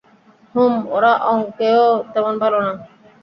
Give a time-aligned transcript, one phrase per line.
[0.55, 2.73] হুম, ওরা অংকেও তেমন ভালো না।